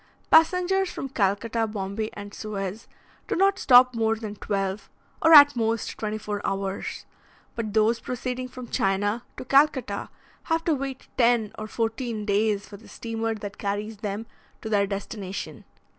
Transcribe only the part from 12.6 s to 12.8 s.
for